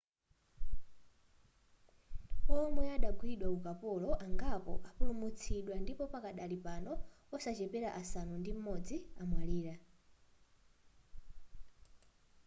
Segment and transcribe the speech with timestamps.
[2.49, 6.91] womwe adagwidwa ukapolo angapo apulumutsidwa ndipo pakadali pano
[7.35, 9.73] osaposera asanu ndi m'modzi amwalira